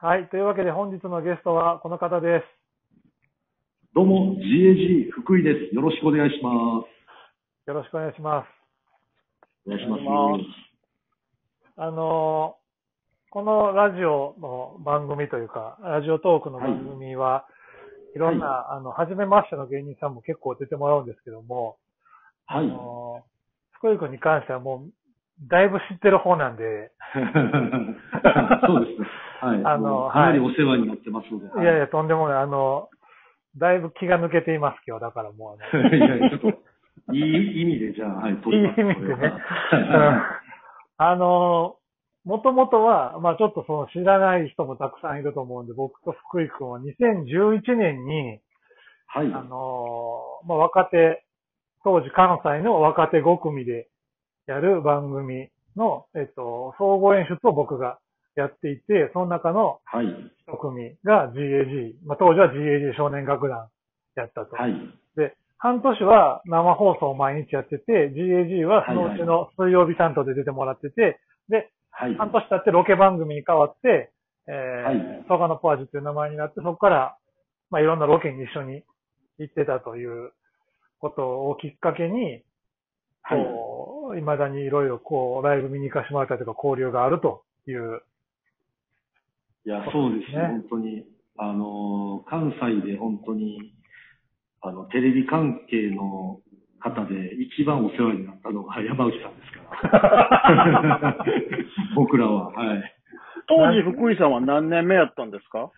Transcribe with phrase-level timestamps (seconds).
[0.00, 0.28] はい。
[0.28, 2.44] というわけで本日のゲストはこの方です。
[3.96, 5.74] どうも、GAG 福井です。
[5.74, 6.50] よろしくお願いしま
[6.86, 7.68] す。
[7.68, 8.46] よろしくお願いします。
[9.66, 10.02] お願いします。
[11.78, 12.58] あのー
[13.30, 17.44] このラジオの番組というか、ラジオトークの番組は、
[18.14, 21.76] い、ろんな、あの、初めましての芸人さんも結構出てもらうんですけども、
[22.46, 22.68] あはい。
[22.68, 23.28] のー
[23.72, 24.92] 福井君に関してはもう、
[25.48, 26.92] だいぶ知ってる方なんで、
[28.64, 29.08] そうですね。
[29.40, 29.62] はい。
[29.64, 31.46] あのもうかなりお世話になってますので。
[31.62, 32.42] いやいや、とんでもない。
[32.42, 32.88] あの、
[33.56, 35.02] だいぶ気が抜けています、今日。
[35.02, 35.78] だからもう。
[35.96, 36.48] いやいや、ちょっと、
[37.12, 39.32] いい意味で、じゃあ、はい、取りますいい意味でね
[40.98, 41.76] あの、
[42.24, 48.40] もともとは、まあちょっとその知らない人もたくさんいると思うんで、僕と福井くんは2011年に、
[49.06, 49.32] はい。
[49.32, 51.24] あの、まあ若手、
[51.84, 53.88] 当時関西の若手5組で
[54.46, 57.98] やる番組の、えっと、総合演出を僕が
[58.40, 60.06] やっていて、その中のはい。
[60.06, 63.68] 1組が GAG、まあ当時は GAG 少年楽団
[64.16, 64.56] やったと。
[64.56, 64.72] はい。
[65.16, 72.14] で、半年は生放送を毎日やってて、GAG はそのうちの水曜日担当で出てもらってて、で、はい。
[72.14, 74.12] 半年経ってロケ番組に変わって、
[74.46, 77.16] えーはいソガノポアジっていう名前になって、そこから、
[77.70, 78.82] まあ、いろんなロケに一緒に
[79.38, 80.32] 行ってたという
[81.00, 82.42] ことをきっかけに、
[83.22, 83.36] は
[84.16, 84.20] い。
[84.20, 88.00] 未だにいろいろこう、ライブ見に行かしてもらったりとか交流があるという、
[89.68, 91.04] いや、そうですね、ね本当に。
[91.36, 93.74] あの、関西で本当に、
[94.62, 96.40] あの、テレビ関係の
[96.80, 101.16] 方で一番お世話になったのが山内さんですから。
[101.94, 102.94] 僕らは、はい。
[103.46, 105.70] 当時、福井さんは何年目やったんですか？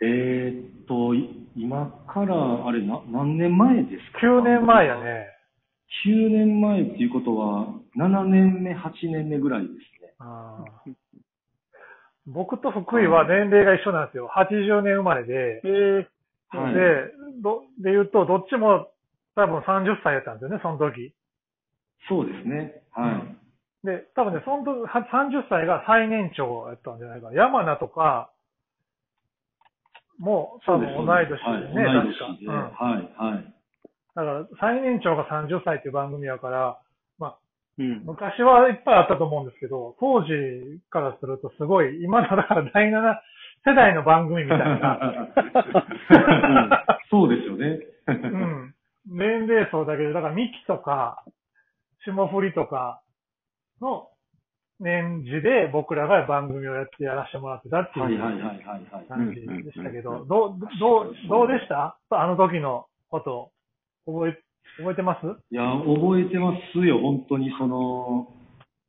[0.00, 4.96] えーっと、い今から、あれな、何年前ですか？9年前や。
[4.96, 5.26] ね。
[6.06, 7.66] 9年前っていうことは、
[7.98, 10.14] 7年目、8年目ぐらいですね。
[12.32, 14.30] 僕と福井は年齢が一緒なんですよ。
[14.34, 16.74] 80年生まれで、えー、はい。
[16.74, 16.80] で、
[17.42, 18.88] ど、で言うと、どっちも
[19.34, 21.12] 多分30歳やったんですよね、その時。
[22.08, 22.82] そうですね。
[22.92, 23.86] はい。
[23.86, 27.34] で、多分ね、その時、は30歳が最年長やったんじゃないかな。
[27.34, 28.30] 山名とか、
[30.18, 31.38] もう多分同い年
[31.72, 32.26] でね、はい、確同いか。
[32.28, 32.54] 年で、うん。
[32.54, 33.54] はい、はい。
[34.14, 36.78] だから、最年長が30歳っていう番組やから、
[37.80, 38.04] うん。
[38.04, 40.28] 昔はいっぱいあったと思うんですけど、当時
[40.90, 43.14] からするとすごい、今のだから第7
[43.64, 44.98] 世代の番組みたいな。
[47.10, 47.80] そうですよね。
[48.06, 48.74] うん。
[49.06, 51.24] 年齢層だけで、だからミキとか、
[52.04, 53.02] 霜降りとか
[53.80, 54.08] の
[54.78, 58.18] 年次で僕らが番組をやってやらせてもらってたっていう。
[59.08, 61.98] 感じでしたけど、うんどう、どう、どうでした？
[62.10, 63.50] あの時のこと、
[64.06, 64.42] 覚え、
[64.78, 65.26] 覚えてます？
[65.50, 68.32] いや、覚えてますよ、本当に、その、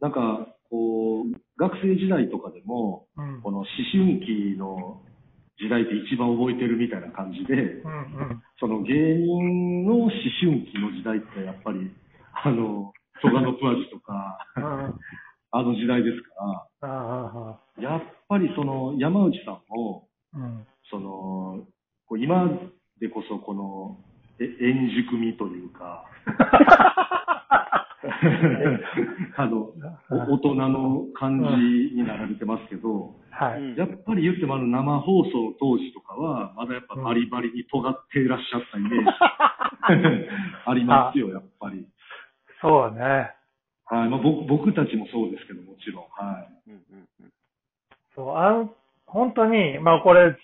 [0.00, 3.42] なんか、こう、学生時代とかでも、うん。
[3.42, 5.00] この思春期の
[5.58, 7.94] 時代って一番覚えてるみたいな感じで、うんう
[8.34, 8.42] ん。
[8.58, 11.90] その芸人の思春期の時代ってやっぱり、
[12.44, 14.38] あの、ソガノプアジとか。
[15.52, 20.66] あの時代ですから、やっぱりその山内さんも、うん。
[20.90, 21.64] その、
[22.18, 22.50] 今
[23.00, 23.96] でこそこの、
[24.38, 26.04] え円熟味というか、
[29.36, 29.72] あの、
[30.10, 31.46] お大人の感じ
[31.94, 33.76] になられてますけど、はい。
[33.76, 39.08] やっぱり言ってもあの生放送の当時とかは、まだやっぱバリバリに尖っていらっしゃったイメージ
[40.64, 41.86] ありますよ、やっぱり。
[42.60, 43.32] そうね。
[43.88, 44.08] はい。
[44.08, 46.04] まあ、僕僕たちもそうですけど、もちろん。
[46.10, 46.70] はい。
[46.70, 46.80] うんうん
[47.20, 47.32] うん
[48.14, 48.74] そう、あの、
[49.04, 50.34] 本当に、まあこれ、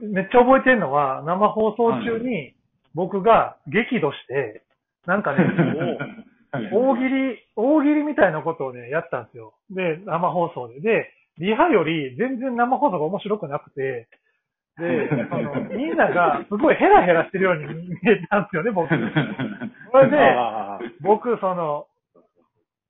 [0.00, 2.54] めっちゃ覚えてるのは、生放送中に
[2.94, 4.62] 僕が激怒して、
[5.06, 9.54] なんかね、はい大喜利、大喜利みたいなことをね、やったんですよ。
[9.70, 10.80] で、生放送で。
[10.80, 14.08] で、リハより全然生放送が面白くなくて、
[14.78, 18.88] で、あの、みんながすごいヘラヘラしてるように見えたんですよね、僕。
[19.92, 20.36] それで、
[21.00, 21.86] 僕、その、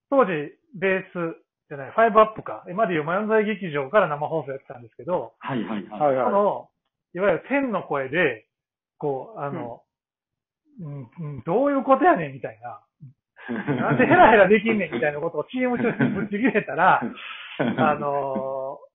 [0.09, 1.37] 当時、ベース
[1.69, 6.16] じゃない、ファイブアップか、今でいう漫才劇場から生放送やってたんですけど、はいはいはい。
[6.24, 6.68] その、
[7.15, 8.47] いわゆる天の声で、
[8.98, 9.83] こう、あの、
[10.80, 12.80] うんうん、どういうことやねんみたいな。
[13.48, 17.01] なんでヘラヘラできんねんみたいなことをチーム中にぶち切れたら、
[17.59, 18.91] あのー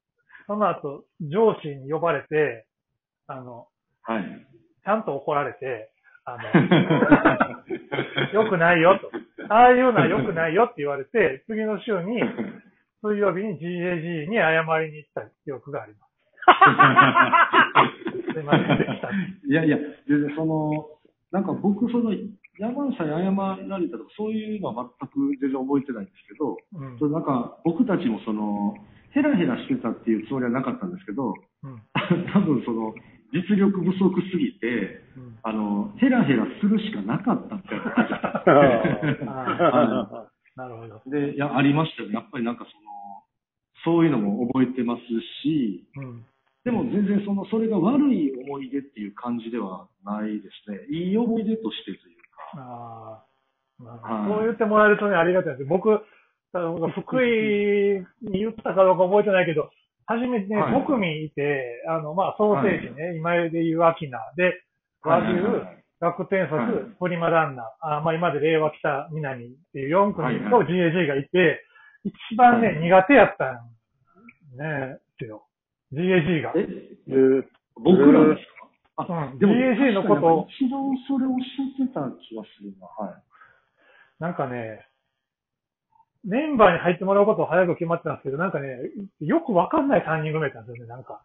[0.48, 2.66] その後、上司に呼ばれて、
[3.28, 3.68] あの、
[4.04, 4.48] はい。
[4.84, 5.90] ちゃんと怒られて、
[6.24, 6.44] あの、
[8.46, 9.10] 良くないよと。
[9.50, 12.22] ああいうのは良くないよって言われて、次の週に、
[13.02, 16.05] 水曜日に GAG に謝りに行った記憶があります。
[18.34, 19.10] すいませんでした。
[19.10, 19.78] いやいや、
[20.08, 20.88] 全然その、
[21.32, 22.12] なんか僕、その、
[22.58, 23.32] 山内さんに謝
[23.68, 28.76] られたとか、そういうのは全く全然覚えてないんですけど、うんなんか僕たちもその、
[29.12, 31.34] ヘラヘラしてたっていうつもりはなかったんですけど、
[31.64, 31.82] うん。
[32.34, 32.94] 多分その、
[33.32, 35.40] 実力不足すぎて、うん。
[35.44, 37.80] あの、ヘラヘラするしかなかったみたい
[39.26, 41.02] ななるほど。
[41.12, 42.16] で、いや、ありましたよね。
[42.16, 45.02] やっぱりなんかその、そういうのも覚えてます
[45.44, 46.26] し、うん。
[46.66, 50.82] でも全然その、それが悪い思い出っていう感じではないですね。
[50.90, 52.60] いい思い出としてというか。
[52.60, 54.28] ああ。
[54.28, 55.66] そう言ってもらえるとね、ありがたいです。
[55.70, 56.02] 僕、
[56.52, 59.70] 福井に言ったかどうか覚えてないけど、
[60.08, 64.54] 初めてね、はい5組いて、あの、まあ、ソーセージね、今で言うアキナで、
[65.04, 65.42] 和牛、
[66.00, 67.66] 楽天はい卒、プリマランナー、
[67.98, 71.62] あまあ、今で令和北南っていう4組とはい GAG がいて、
[72.04, 73.56] 一番ね、はい苦手やったん
[74.58, 75.46] ね、ですよ。
[75.96, 76.54] GAG が。
[76.56, 76.68] え、
[77.08, 77.44] えー
[77.78, 78.48] 僕らです
[78.96, 80.78] かあ、うんでも GAG のことを一度
[81.08, 82.88] それおっしゃってた気がするな。
[82.88, 83.16] はい。
[84.20, 84.86] なんかね、
[86.24, 88.78] メンバーに入ってもらうことは早く決まってたんですけど、なんかね、
[89.20, 91.22] よくわかんない3人組やったんですよね、なんか。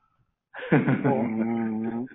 [0.72, 2.06] うん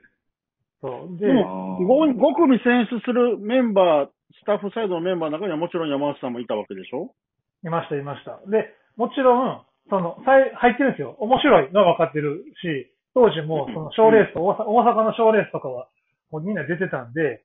[0.82, 1.18] そう。
[1.18, 4.08] でで、あもー 5, 5組選出するメンバー、
[4.42, 7.16] スタッフサイドのメンバーの中にはもちろん山内さんもいたわけでしょ？
[7.64, 8.38] いました、いました。
[8.52, 11.16] で、もちろん、その、入ってるんですよ。
[11.20, 15.88] 面白いのは分かってるし、当時も、その、賞レースと、大阪大阪の賞レースとかは、
[16.32, 17.44] もうみんな出てたんで、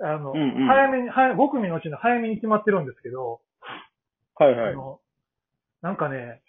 [0.00, 3.40] あの、うんうん早めに、早5組のうちの早めに決まってるんですけど、
[4.36, 4.72] はいはい。
[4.72, 5.00] あの、
[5.82, 6.40] なんかね、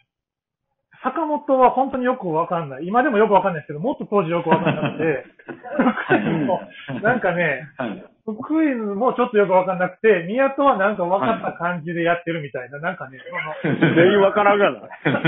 [1.03, 2.85] 坂本は本当によくわかんない。
[2.85, 5.25] 今でもよくわかんないですけど、もっと当時よくわかんなくて、
[7.01, 8.05] なんかね、はい。
[8.25, 13.17] 福井もちょっとよくわかんなくて、宮戸はなんか分かった感じでやってるみたいな、なんかね、
[13.63, 14.81] 全員わからんがな。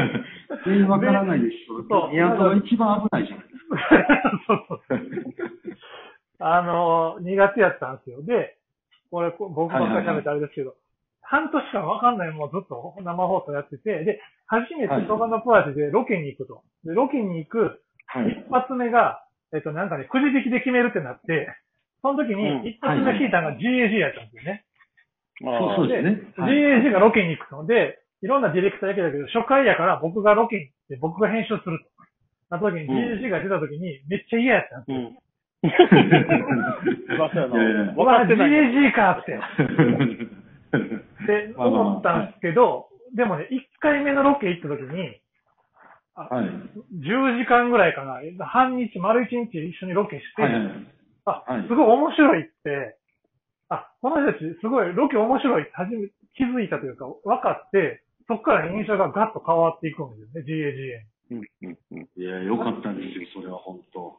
[0.65, 1.55] 全員わからないです。
[1.89, 3.65] そう宮戸が一番危ないじゃないです
[4.47, 4.99] そうそうそう
[6.39, 8.21] あの、苦手やったんですよ。
[8.21, 8.57] で、
[9.09, 10.75] これ、こ僕ばっかり喋ってあれですけど、
[11.33, 16.61] 半年間わかんないもんずっと生放送やってて、で、初めてはいソガノプラジでロケに行くと。
[16.85, 17.81] で、ロケに行く。
[18.29, 21.49] 一発目が、えっと、なんかね、くじ引きで決めるってなって、
[22.05, 24.63] その時うんに一発目聞いたのが GAG やったんですよね。
[25.41, 26.21] あそうですね。
[26.37, 31.89] はい GAG がロケに行くので、いろんなディレクターだけだけど、初回やから僕がロケに行って、僕が編集すると。
[32.53, 34.97] なった時にうん GAG が出た時にめっちゃ嫌やったんですよ。
[35.01, 35.17] うん。
[37.17, 37.57] まさやな。
[37.57, 38.51] いやいや分かってない。
[38.51, 39.39] GAG かって。
[41.23, 45.19] って思ったんですけど、でもね、1回目のロケ行った時に、
[46.15, 46.45] あはい。
[46.45, 50.87] 10時間ぐらいかな、半日、丸1日一緒にロケして、はいはい。
[51.25, 52.97] あ、はいすごい面白いって、
[53.69, 61.35] あ、この人たちすごいロケ面白いって初め気づいたというか、分かって、そこから印象がガッと変わっていくんですよね、GAGA に。
[61.35, 64.17] うんうんうんいや、よかったんですよ、それは本当。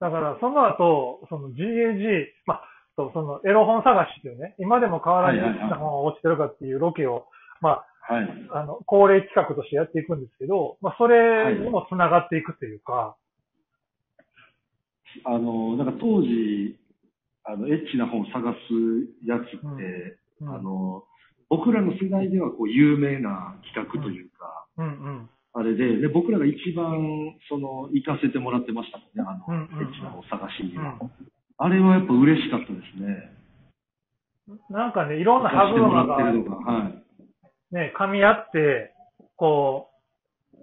[0.00, 2.64] だから、その後、その GAG、まあ、
[2.96, 7.26] そうそのエロ本探しっていうね、今でも変わらずはいはいはいな本が落ちてるかっていうロケを、
[7.60, 8.28] まはい。
[8.50, 13.16] あ、あの、恒例企画としてやっていくんですけど、まあ、それにも繋がっていくっていうか、
[15.24, 16.76] あの、なんか当時、
[17.44, 21.04] あの、エッチな本を探すやつって、うんあの、
[21.48, 25.30] 僕らの世代ではこう有名な企画というか、うんうん。
[25.54, 30.98] あれで、で、僕らが一番、その、行かせてもらってましたもんね、あの、うんうんうんエッチな本探しには。
[31.00, 31.10] うん
[31.58, 33.30] あれはやっぱ嬉しかったですね。
[34.70, 37.04] なんかね、いろんな歯車が。
[37.70, 38.94] ね、噛み合って、
[39.36, 40.56] こう、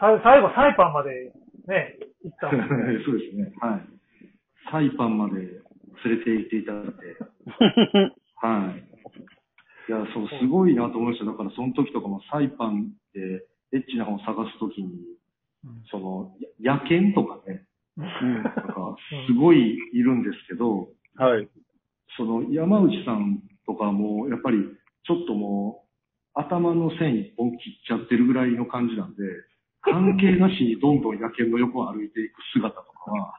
[0.00, 1.32] さ最後サイパンまで
[1.66, 2.64] ね、行ったね。
[3.04, 3.52] そうですね。
[3.60, 3.80] はい。
[4.70, 5.40] サイパンまで
[6.04, 6.92] 連れて行っていただいて。
[8.36, 8.94] はい。
[9.88, 11.26] いや、そう、すごいなと思いました。
[11.26, 14.92] だから、その時とかもサイパンでエッチな本を探す時に、
[15.64, 17.33] うんその、や野犬とか
[18.04, 18.34] ね、うん。
[18.34, 18.96] なんか、
[19.26, 21.48] すごいいるんですけど、はい。
[22.16, 24.58] その、山内さんとかも、やっぱり、
[25.04, 25.84] ちょっとも
[26.36, 29.22] う、頭の線一本切っちゃってるぐらいの感じなんで、
[29.82, 33.34] 関係なしにどんどん野犬の横を歩いていく姿とかは、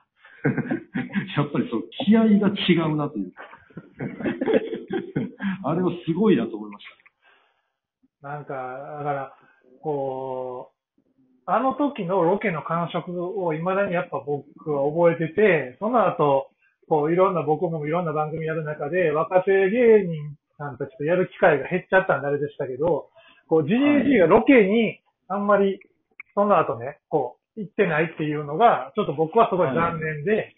[1.35, 3.43] やっぱりその気合が違うなというか、
[5.69, 6.85] あれはすごいなと思いまし
[8.21, 8.53] なんか、
[8.99, 9.35] だから、
[9.81, 10.74] こう、
[11.45, 16.49] あの時のロケの感触を未だにやっぱ僕は覚えてて、その後、
[16.87, 23.09] こういろんな僕もいろんな番組やる中で、若手芸人さんたちとやる機会が減っちゃったんであれでしたけど、
[23.47, 25.79] こう GAG がロケにあんまり
[26.35, 30.53] その後ね、こう行ってないっていうのが、ちょっと僕はすごい残念で、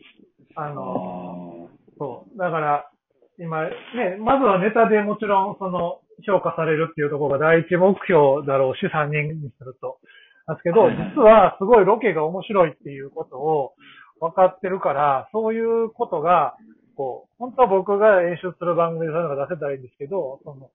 [0.56, 0.74] あた。
[0.74, 2.38] の、そう。
[2.38, 2.92] だから、
[3.38, 10.00] 今、ね、まずはネタでもちろん、その、評価されるっていうところが第一目標だろうし、3人にすると。
[10.48, 13.74] なんですけど、はいはい実はすごいロケが面白いっていうことを
[14.20, 16.56] 分かってるから、そういうことが、
[16.96, 20.72] こう、本当は僕が演出する番組でそういうのが出せたらいいんですけど、その、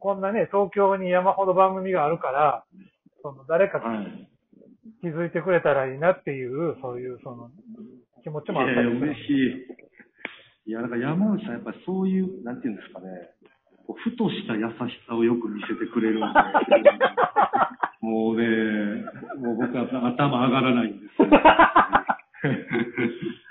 [0.00, 2.64] こんなね、東京に山ほど番組があるから、
[3.22, 4.28] その誰かはい。
[5.00, 7.50] 気づいてくれたらいいなっていう、そういうその
[8.24, 9.30] 気持ちもあったりする嬉し
[10.66, 10.70] い。
[10.70, 13.06] いや、なんか山内さん、やっぱりそういう、なんていうんですかね、
[13.86, 16.26] ふとした優しさをよく見せてくれるんで、
[18.02, 18.44] もうね、
[19.38, 21.28] もう僕は頭上がらないんですよ。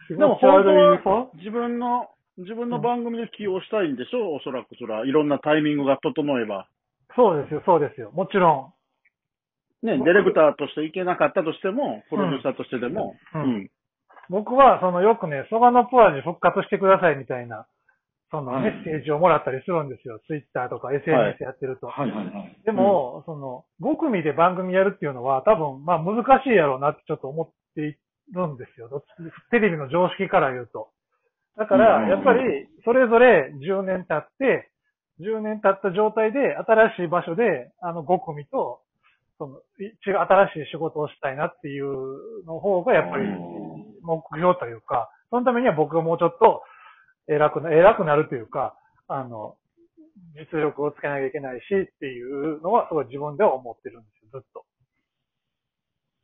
[0.10, 4.34] 気 でも本当は子自分の、自分の番組で起用したいんでしょ？
[4.34, 5.05] おそらくそれは。
[5.05, 6.67] いろんなタイミングが整えば。
[7.15, 8.12] そうですよ、そうですよ。
[8.13, 8.74] もちろ
[9.84, 13.58] ね、ディレクターとしていけなかったとしても、プロデューサーとしてでも、ううんん。
[13.63, 13.70] ん。
[14.29, 17.65] 僕は、そのよくね、ソガノプアジ復活してくださいみたいな、
[18.31, 20.19] そのはいメッセージをもらったりするんですよ。
[20.25, 21.88] ツイッターとか SNS やってると。
[21.88, 22.57] はいはいはい。
[22.63, 27.95] でも、その、5組で番組やるっていうのは、多分、まあ難しいやろうなってちょっと思ってい
[28.33, 28.88] るんですよ。
[28.88, 29.05] どっち
[29.51, 30.89] テレビの常識から言うと。
[31.57, 34.71] だかうんら、やっぱり、それぞれ10年経って、
[35.19, 38.79] 10年経った状態で、新しい場所で、あの5組と、
[39.38, 43.71] その、い違う、新しい仕事をしたいなっていうの方が、やっぱりうん
[44.03, 46.63] 目標というか、そのためには僕がもうちょっと
[47.27, 48.75] 偉くな、偉くなるというか、
[49.07, 49.55] あの、
[50.35, 54.65] 実力をつけなきゃいけないしっていうのは、すごい自分では思ってるんですよ、ずっと。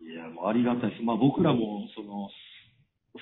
[0.01, 1.03] いや、もうありがたいです。
[1.03, 2.29] まあ僕らも、その、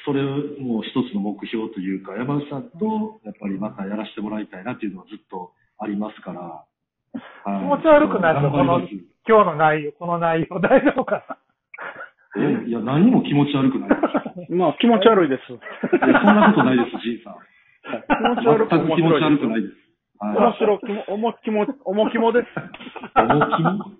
[0.03, 6.41] それも一つの目標というか、山内さんと、やっぱりまたやらせてもらいたいなっていうのはずっとありますから。
[6.41, 6.75] はい
[7.15, 8.91] 気持ち悪くない頑張ります
[9.27, 11.23] 今日の内容、この内容大丈夫か
[12.37, 13.95] えいや、何も気持ち悪くないで
[14.47, 14.51] す。
[14.51, 15.53] まあ、気持ち悪いです。
[15.53, 17.35] いや、そんなことないです、じいさん。
[17.85, 19.63] 気持ち悪く全く気持ち悪くないい。
[19.63, 19.73] です。
[19.75, 19.85] はい
[20.37, 22.47] 面白きも、重きも、重きもです。
[23.19, 23.91] 重きも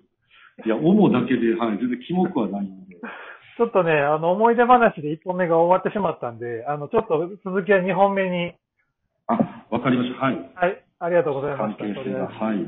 [0.64, 2.96] いや、重だけで、はい、全然キモくはないんで。
[2.96, 8.54] ちょっとね、あの、思い出話で1本目が終わってしまったんで、あの、ちょっと続きは2本目に、
[9.26, 10.24] あ、わかりました。
[10.24, 10.50] はい。
[10.54, 11.84] はい、ありがとうございま関した。
[11.84, 12.58] 係性が、はい。